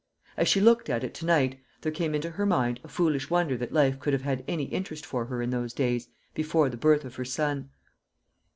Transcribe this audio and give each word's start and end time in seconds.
As 0.35 0.47
she 0.47 0.59
looked 0.59 0.89
at 0.89 1.03
it 1.03 1.13
to 1.13 1.27
night, 1.27 1.59
there 1.81 1.91
came 1.91 2.15
into 2.15 2.31
her 2.31 2.45
mind 2.47 2.79
a 2.83 2.87
foolish 2.87 3.29
wonder 3.29 3.55
that 3.57 3.71
life 3.71 3.99
could 3.99 4.13
have 4.13 4.23
had 4.23 4.43
any 4.47 4.63
interest 4.63 5.05
for 5.05 5.25
her 5.25 5.43
in 5.43 5.51
those 5.51 5.73
days, 5.73 6.07
before 6.33 6.69
the 6.69 6.75
birth 6.75 7.05
of 7.05 7.17
her 7.17 7.25
son. 7.25 7.69